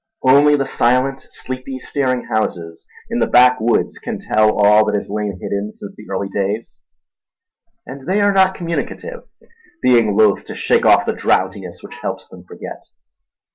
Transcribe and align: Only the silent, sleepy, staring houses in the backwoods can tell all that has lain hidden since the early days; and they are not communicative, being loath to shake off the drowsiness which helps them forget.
Only 0.23 0.55
the 0.55 0.65
silent, 0.65 1.27
sleepy, 1.29 1.77
staring 1.77 2.23
houses 2.25 2.87
in 3.11 3.19
the 3.19 3.27
backwoods 3.27 3.99
can 3.99 4.17
tell 4.17 4.51
all 4.57 4.83
that 4.85 4.95
has 4.95 5.11
lain 5.11 5.37
hidden 5.39 5.71
since 5.71 5.93
the 5.95 6.07
early 6.09 6.27
days; 6.27 6.81
and 7.85 8.07
they 8.07 8.19
are 8.19 8.33
not 8.33 8.55
communicative, 8.55 9.25
being 9.83 10.17
loath 10.17 10.43
to 10.45 10.55
shake 10.55 10.87
off 10.87 11.05
the 11.05 11.13
drowsiness 11.13 11.83
which 11.83 11.99
helps 12.01 12.27
them 12.27 12.43
forget. 12.47 12.81